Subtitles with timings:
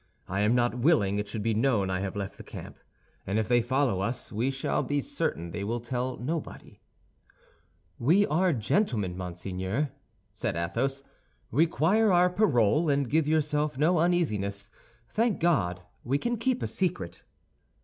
[0.27, 2.79] "I am not willing it should be known I have left the camp;
[3.27, 6.79] and if they follow us we shall be certain they will tell nobody."
[7.99, 9.91] "We are gentlemen, monseigneur,"
[10.31, 11.03] said Athos;
[11.51, 14.71] "require our parole, and give yourself no uneasiness.
[15.07, 17.21] Thank God, we can keep a secret."